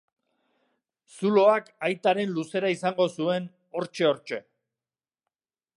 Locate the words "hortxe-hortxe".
3.81-4.43